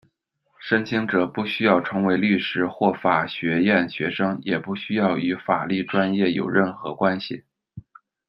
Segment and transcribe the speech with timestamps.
[0.59, 7.43] 申请者不需要成为律师或法学院学生，也不需要与法律专业有任何关系。